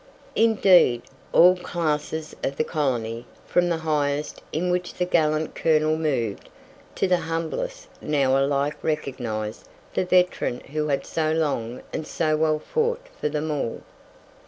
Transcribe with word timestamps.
Indeed, 0.35 1.03
all 1.31 1.55
classes 1.57 2.35
of 2.43 2.55
the 2.57 2.63
colony, 2.63 3.27
from 3.45 3.69
the 3.69 3.77
highest, 3.77 4.41
in 4.51 4.71
which 4.71 4.95
the 4.95 5.05
gallant 5.05 5.53
colonel 5.53 5.95
moved, 5.95 6.49
to 6.95 7.07
the 7.07 7.17
humblest, 7.17 7.87
now 8.01 8.35
alike 8.35 8.83
recognized 8.83 9.69
the 9.93 10.03
veteran 10.05 10.61
who 10.61 10.87
had 10.87 11.05
so 11.05 11.31
long 11.31 11.83
and 11.93 12.07
so 12.07 12.35
well 12.35 12.57
fought 12.57 13.05
for 13.19 13.29
them 13.29 13.51
all. 13.51 13.83